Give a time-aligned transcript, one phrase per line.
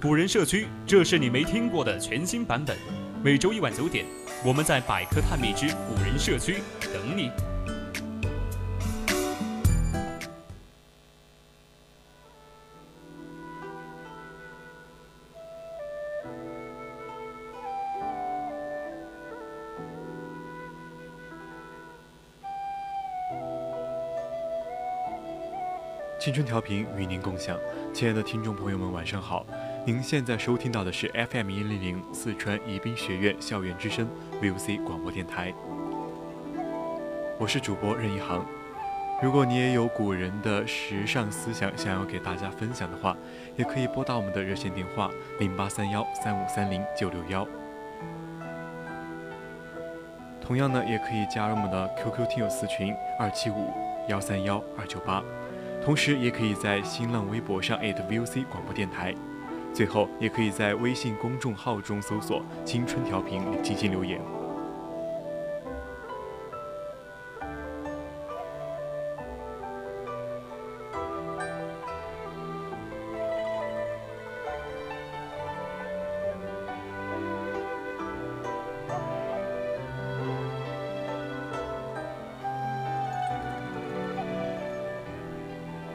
[0.00, 2.78] 古人社区，这是你没听过的全新版本。
[3.20, 4.06] 每周一晚九点，
[4.44, 7.32] 我们在百科探秘之古人社区等你。
[26.20, 27.58] 青春调频与您共享，
[27.92, 29.46] 亲爱的听众朋友们，晚上好！
[29.88, 34.06] 您现在收听到的是 FM 一零零四川宜宾学院校园之声
[34.38, 35.50] VOC 广播电台，
[37.38, 38.44] 我是主播任一航。
[39.22, 43.16] 如果你也有古人的时尚思想想要给大家分享的话，
[43.56, 47.48] 也可以拨打我们的热线电话零八三幺三五三零九六幺。
[50.38, 53.72] 同样呢，也可以加入我们的 QQ 听友私群二七五
[54.06, 55.24] 幺三幺二九八。
[55.82, 59.14] 同时，也可以在新浪微博上 @VOC 广播电台，
[59.72, 64.20] 最后也可以在微信公众号中搜索“青春调频”进行留言。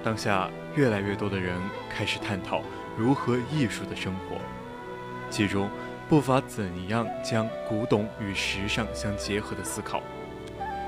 [0.05, 1.57] 当下，越来越多的人
[1.89, 2.61] 开始探讨
[2.97, 4.37] 如何艺术的生活，
[5.29, 5.69] 其中
[6.07, 10.01] 不乏怎样将古董与时尚相结合的思考。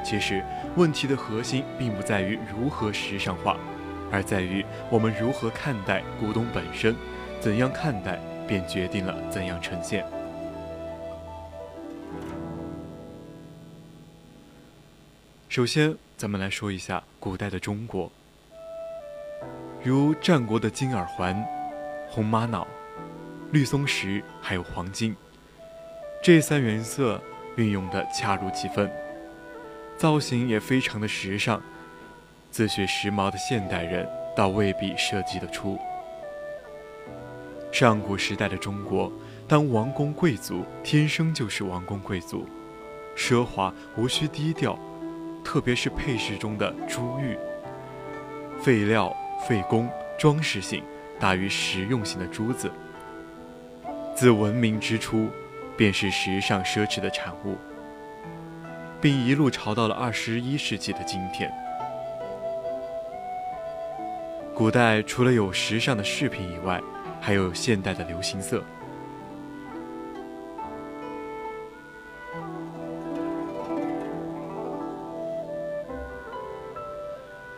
[0.04, 0.44] 其实，
[0.76, 3.58] 问题的核心并不在于如何时尚化，
[4.12, 6.96] 而在于我们如何看待古董本身。
[7.42, 10.06] 怎样看待，便决定了怎样呈现。
[15.50, 18.12] 首先，咱们来说一下古代的中国。
[19.84, 21.46] 如战国的金耳环、
[22.08, 22.66] 红玛瑙、
[23.52, 25.16] 绿松石，还有黄金，
[26.24, 27.22] 这三原色
[27.56, 28.92] 运用的恰如其分，
[29.98, 31.62] 造型也非常的时尚。
[32.52, 35.78] 自学时髦的现代人倒未必设计得出。
[37.72, 39.12] 上古时代的中国，
[39.48, 42.48] 当王公贵族天生就是王公贵族，
[43.16, 44.80] 奢华无需低调，
[45.44, 47.38] 特别是配饰中的珠玉、
[48.62, 49.16] 废料。
[49.50, 50.82] 费工、装饰性
[51.20, 52.72] 大于实用性的珠子，
[54.16, 55.30] 自文明之初，
[55.78, 57.56] 便是时尚奢侈的产物，
[59.02, 61.52] 并一路潮到了二十一世纪的今天。
[64.54, 66.82] 古代除了有时尚的饰品以外，
[67.20, 68.64] 还有现代的流行色，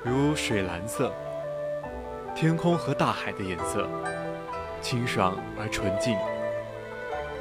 [0.04, 1.12] 如水蓝色。
[2.40, 3.90] 天空和大海的颜色，
[4.80, 6.16] 清爽而纯净，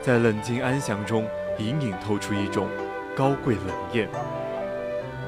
[0.00, 2.66] 在冷静安详中隐隐透出一种
[3.14, 4.08] 高贵冷艳。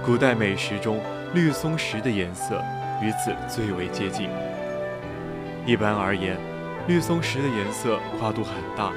[0.03, 1.03] 古代美食中，
[1.35, 2.65] 绿松石的颜色
[3.03, 4.31] 与此最为接近。
[5.67, 6.39] 一般而言，
[6.87, 8.91] 绿松石的颜色跨度很大，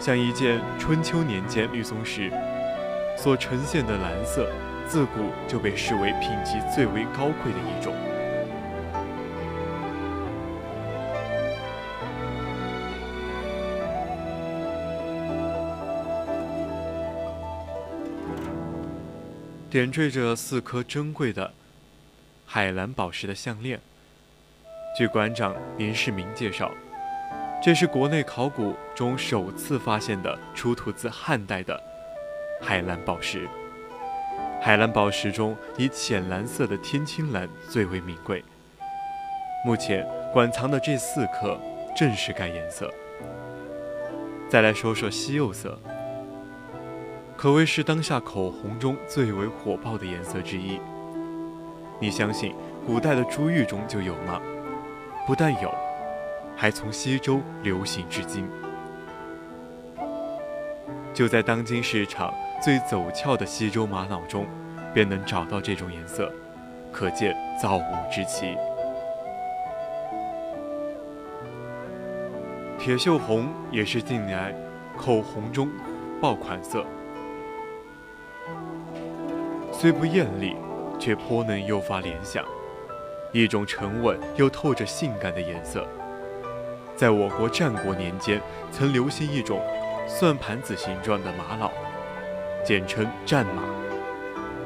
[0.00, 2.32] 像一件春秋年间绿松石
[3.18, 4.50] 所呈现的蓝色，
[4.88, 7.94] 自古就被视为品级最为高贵的一种。
[19.74, 21.52] 点缀着四颗珍贵的
[22.46, 23.80] 海蓝宝石的项链。
[24.96, 26.70] 据馆长林世明介绍，
[27.60, 31.82] 这是国内考古中首次发现的出土自汉代的
[32.62, 33.48] 海蓝宝石。
[34.62, 38.44] 海蓝宝石中，以浅蓝色的天青蓝最为名贵。
[39.66, 41.60] 目前馆藏的这四颗
[41.96, 42.88] 正是该颜色。
[44.48, 45.76] 再来说说西柚色。
[47.44, 50.80] 可谓是当下口红中最为火爆的颜色之一。
[52.00, 52.54] 你相信
[52.86, 54.40] 古代的珠玉中就有吗？
[55.26, 55.70] 不但有，
[56.56, 58.48] 还从西周流行至今。
[61.12, 62.32] 就在当今市场
[62.62, 64.46] 最走俏的西周玛瑙中，
[64.94, 66.32] 便能找到这种颜色，
[66.90, 68.56] 可见造物之奇。
[72.78, 74.54] 铁锈红也是近来
[74.96, 75.68] 口红中
[76.22, 76.82] 爆款色，
[79.84, 80.56] 虽不艳丽，
[80.98, 82.42] 却颇能诱发联想，
[83.32, 85.86] 一种沉稳又透着性感的颜色。
[86.96, 88.40] 在我国战国年间，
[88.72, 89.60] 曾流行一种
[90.08, 91.70] 算盘子形状的玛瑙，
[92.64, 93.62] 简称战马，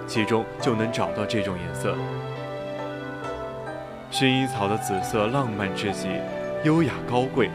[0.06, 1.97] 其中就能找到这种颜色。
[4.12, 6.11] 薰衣草的紫色浪漫至极，
[6.62, 7.50] 优雅高贵，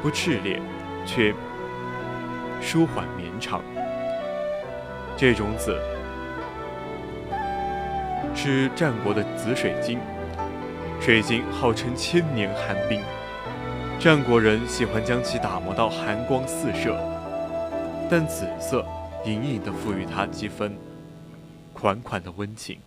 [0.00, 0.62] 不炽烈，
[1.04, 1.34] 却
[2.62, 3.60] 舒缓绵长。
[5.24, 5.80] 这种紫
[8.34, 9.98] 是战国的紫水晶。
[11.00, 13.00] 水晶号称千年寒冰，
[13.98, 16.94] 战国人喜欢将其打磨到寒光四射，
[18.10, 18.84] 但紫色
[19.24, 20.76] 隐隐地赋予它几分
[21.72, 22.78] 款款的温情。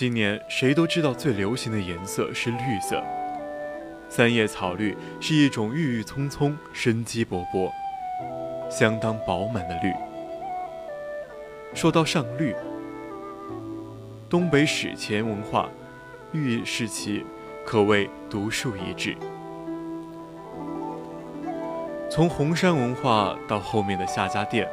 [0.00, 3.04] 今年谁都知道最流行的颜色是绿色，
[4.08, 7.70] 三叶草绿是一种郁郁葱葱、生机勃勃。
[8.70, 9.92] 相当饱满的绿。
[11.74, 12.56] 说到上绿，
[14.30, 15.68] 东北史前文化
[16.32, 17.22] 玉石器
[17.66, 19.14] 可谓独树一帜。
[22.08, 24.66] 从红山文化到后面的夏家店，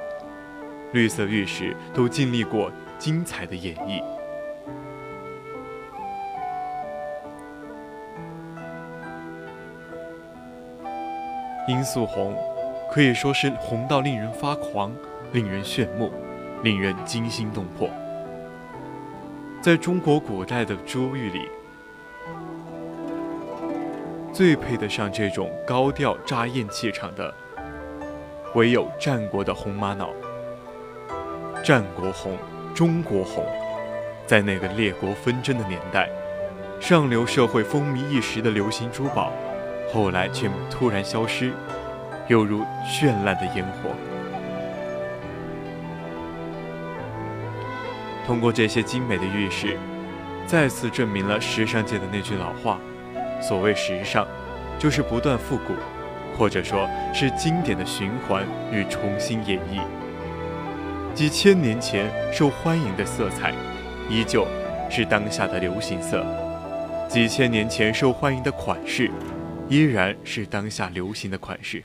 [0.94, 4.02] 绿色玉石都经历过精彩的演绎。
[11.68, 12.36] 罂粟红。
[12.90, 14.92] 可以说是红到令人发狂，
[15.34, 16.10] 令人炫目，
[16.64, 17.90] 令人惊心动魄。
[19.62, 21.50] 在中国古代的珠玉里，
[24.32, 27.34] 最配得上这种高调扎艳气场的，
[28.56, 30.12] 唯有战国的红玛瑙。
[31.62, 32.38] 战国红，
[32.74, 33.46] 中国红，
[34.26, 36.10] 在那个列国纷争的年代，
[36.80, 39.34] 上流社会风靡一时的流行珠宝，
[39.94, 41.54] 后来却突然消失。
[42.28, 43.96] 犹如绚烂的烟火。
[48.26, 49.78] 通过这些精美的玉石，
[50.46, 52.82] 再次证明了时尚界的那句老话：
[53.42, 54.28] 所谓时尚，
[54.78, 55.74] 就是不断复古，
[56.38, 58.44] 或者说是经典的循环
[58.74, 59.80] 与重新演绎。
[61.16, 63.54] 几千年前受欢迎的色彩，
[64.10, 64.46] 依旧
[64.90, 66.20] 是当下的流行色；
[67.08, 69.10] 几千年前受欢迎的款式，
[69.70, 71.84] 依然是当下流行的款式。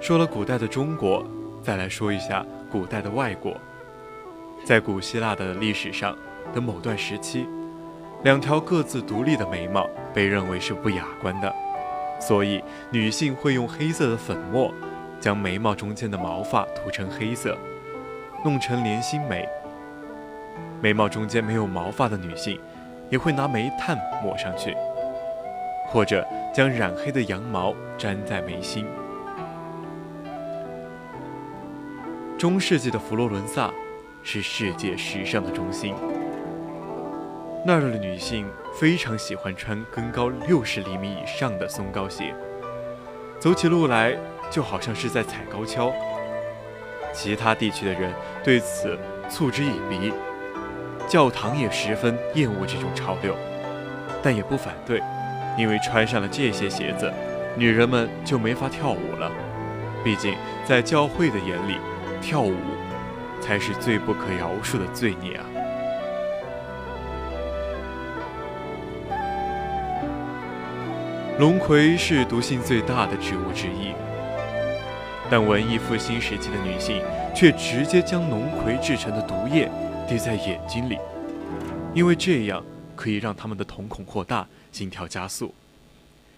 [0.00, 1.22] 说了古代的中国，
[1.62, 3.60] 再来说一下古代的外国。
[4.68, 6.14] 在古希腊的历史上
[6.52, 7.48] 的某段时期，
[8.22, 11.50] 两条各自独立的眉毛被认为是不雅观的，
[12.20, 14.70] 所以女性会用黑色的粉末
[15.18, 17.56] 将眉毛中间的毛发涂成黑色，
[18.44, 19.48] 弄成连心眉。
[20.82, 22.60] 眉毛中间没有毛发的女性，
[23.08, 24.76] 也会拿煤炭抹上去，
[25.86, 26.22] 或者
[26.52, 28.84] 将染黑的羊毛粘在眉心。
[32.36, 33.72] 中世纪的佛罗伦萨
[34.30, 35.94] 是世界时尚的中心，
[37.64, 38.46] 那儿的女性
[38.78, 42.34] 非常喜欢穿跟高六十厘米以上的松糕鞋，
[43.38, 44.14] 走起路来
[44.50, 45.90] 就好像是在踩高跷。
[47.10, 48.12] 其他地区的人
[48.44, 48.98] 对此
[49.30, 50.12] 嗤之以鼻，
[51.08, 53.34] 教堂也十分厌恶这种潮流，
[54.22, 55.00] 但也不反对，
[55.56, 57.10] 因为穿上了这些鞋子，
[57.56, 59.32] 女人们就没法跳舞了。
[60.04, 60.34] 毕竟
[60.66, 61.78] 在教会的眼里。
[62.20, 62.52] 跳舞
[63.48, 65.46] 才是最不可饶恕的罪孽啊！
[71.38, 73.94] 龙葵是毒性最大的植物之一，
[75.30, 77.02] 但文艺复兴时期的女性
[77.34, 79.70] 却直接将龙葵制成的毒液
[80.06, 80.98] 滴在眼睛里，
[81.94, 82.62] 因为这样
[82.94, 85.54] 可以让她们的瞳孔扩大，心跳加速，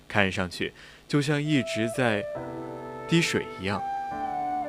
[0.06, 0.72] 看上去
[1.08, 2.22] 就像一直在
[3.08, 3.82] 滴水一样。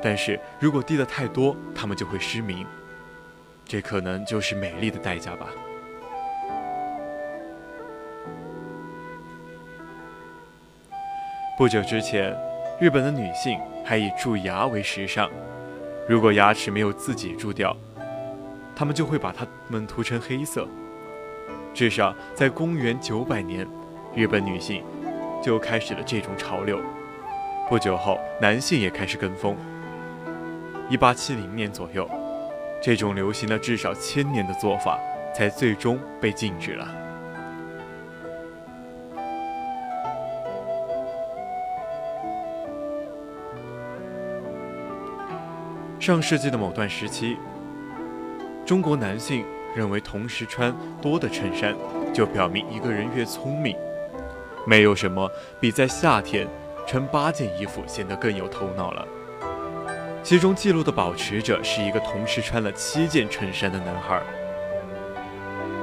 [0.01, 2.65] 但是如果滴的太多，他们就会失明，
[3.65, 5.47] 这可能就是美丽的代价吧。
[11.57, 12.35] 不久之前，
[12.79, 15.29] 日本的女性还以蛀牙为时尚，
[16.07, 17.77] 如果牙齿没有自己蛀掉，
[18.75, 20.67] 她们就会把它们涂成黑色。
[21.73, 23.67] 至少在公元九百年，
[24.15, 24.83] 日本女性
[25.43, 26.79] 就开始了这种潮流。
[27.69, 29.55] 不久后，男性也开始跟风。
[30.91, 32.05] 一八七零年左右，
[32.83, 34.99] 这种流行了至少千年的做法，
[35.33, 36.85] 才最终被禁止了。
[45.97, 47.37] 上世纪的某段时期，
[48.65, 51.73] 中国男性认为同时穿多的衬衫，
[52.13, 53.77] 就表明一个人越聪明。
[54.67, 56.45] 没有什么比在夏天。
[56.87, 59.07] 穿八件衣服显得更有头脑了。
[60.23, 64.21] 其中记录的保持者是一个同时穿了七件衬衫的男孩。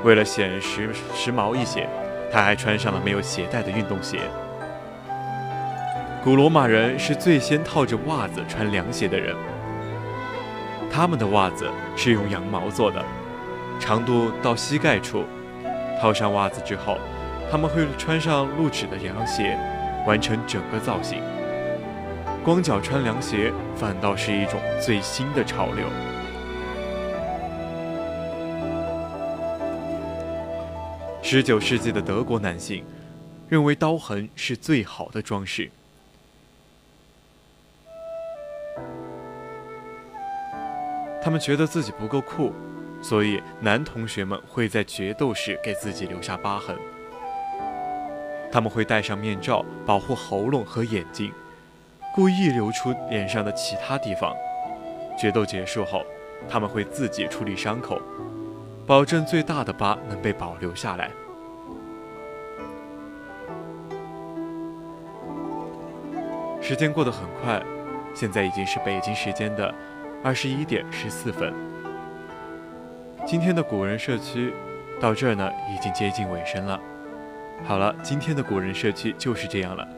[0.04, 1.88] 为了显时时髦一些，
[2.32, 4.20] 他还穿上了没有鞋带的运动鞋。
[6.22, 9.34] 古罗马人是最先套着袜子穿凉鞋的人。
[10.90, 13.04] 他们的袜子是用羊毛做的，
[13.80, 15.24] 长度到膝盖处。
[16.00, 16.96] 套上袜子之后，
[17.50, 19.58] 他们会穿上露趾的凉鞋。
[20.06, 21.20] 完成整个造型，
[22.44, 25.86] 光脚穿凉鞋反倒是一种最新的潮流。
[31.22, 32.82] 十九世纪的德国男性
[33.50, 35.70] 认为刀痕是最好的装饰，
[41.22, 42.54] 他们觉得自己不够酷，
[43.02, 46.74] 所以男同学们会在决斗时给自己留下疤痕。
[48.50, 51.30] 他们会戴上面罩保护喉咙和眼睛，
[52.14, 54.34] 故意留出脸上的其他地方。
[55.18, 56.02] 决斗结束后，
[56.48, 58.00] 他们会自己处理伤口，
[58.86, 61.10] 保证最大的疤能被保留下来。
[66.60, 67.62] 时间过得很快，
[68.14, 69.74] 现在已经是北京时间的
[70.22, 71.52] 二十一点十四分。
[73.26, 74.52] 今天的古人社区
[75.00, 76.78] 到这儿呢，已经接近尾声了。
[77.64, 79.88] 好了，今天的古人社区就是这样了。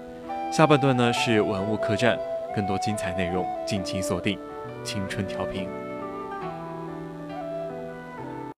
[0.50, 2.18] 下半段呢是文物客栈，
[2.54, 4.36] 更多精彩内容敬请锁定
[4.82, 5.68] 青春调频。